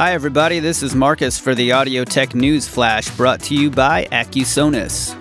[0.00, 0.60] Hi, everybody.
[0.60, 5.14] This is Marcus for the Audio Tech News Flash brought to you by Accusonus.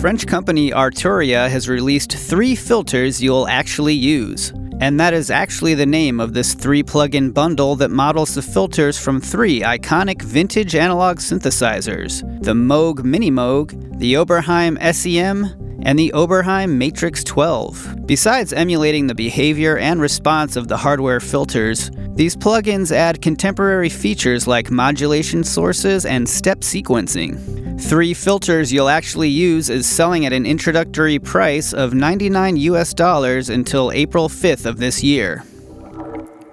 [0.00, 4.52] French company Arturia has released three filters you'll actually use.
[4.80, 8.98] And that is actually the name of this three plug-in bundle that models the filters
[8.98, 13.70] from three iconic vintage analog synthesizers the Moog Mini Moog,
[14.00, 18.06] the Oberheim SEM, and the Oberheim Matrix 12.
[18.06, 24.48] Besides emulating the behavior and response of the hardware filters, these plugins add contemporary features
[24.48, 27.80] like modulation sources and step sequencing.
[27.80, 33.48] Three filters you'll actually use is selling at an introductory price of 99 US dollars
[33.48, 35.44] until April 5th of this year.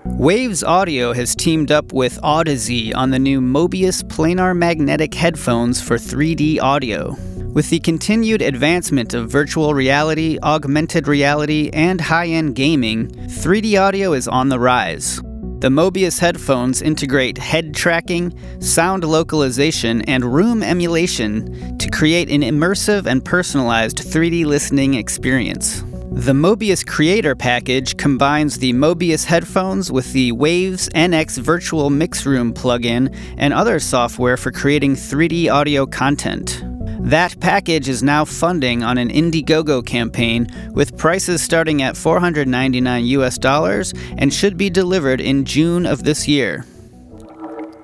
[0.05, 5.97] Waves Audio has teamed up with Audeze on the new Mobius planar magnetic headphones for
[5.97, 7.17] 3D audio.
[7.53, 14.13] With the continued advancement of virtual reality, augmented reality, and high end gaming, 3D audio
[14.13, 15.17] is on the rise.
[15.59, 23.05] The Mobius headphones integrate head tracking, sound localization, and room emulation to create an immersive
[23.05, 25.83] and personalized 3D listening experience.
[26.11, 32.51] The Mobius Creator package combines the Mobius headphones with the Waves NX Virtual Mix Room
[32.51, 36.63] plugin and other software for creating 3D audio content.
[37.03, 43.37] That package is now funding on an Indiegogo campaign with prices starting at 499 US
[43.37, 46.65] dollars and should be delivered in June of this year.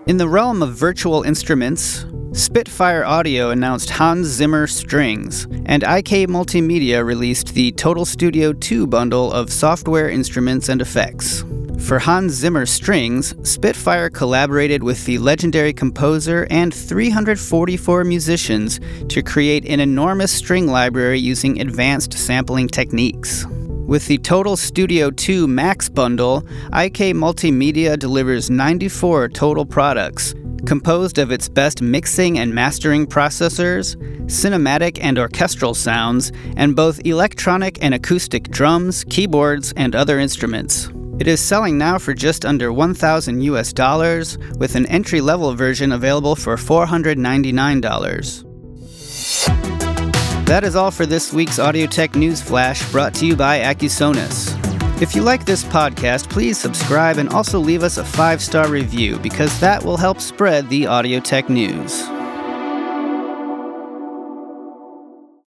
[0.08, 7.04] In the realm of virtual instruments, Spitfire Audio announced Hans Zimmer strings, and IK Multimedia
[7.04, 11.44] released the Total Studio 2 bundle of software instruments and effects.
[11.82, 19.66] For Hans Zimmer strings, Spitfire collaborated with the legendary composer and 344 musicians to create
[19.66, 23.46] an enormous string library using advanced sampling techniques.
[23.48, 30.36] With the Total Studio 2 Max bundle, IK Multimedia delivers 94 total products,
[30.68, 33.96] composed of its best mixing and mastering processors,
[34.26, 40.90] cinematic and orchestral sounds, and both electronic and acoustic drums, keyboards, and other instruments.
[41.20, 45.92] It is selling now for just under 1000 US dollars, with an entry level version
[45.92, 48.46] available for $499.
[50.46, 54.56] That is all for this week's AudioTech News Flash brought to you by Accusonus.
[55.02, 59.20] If you like this podcast, please subscribe and also leave us a five star review
[59.20, 62.08] because that will help spread the AudioTech news.